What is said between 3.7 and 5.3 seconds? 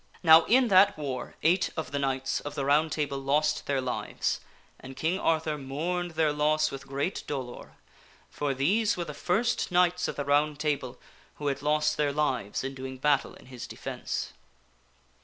lives, and Kiag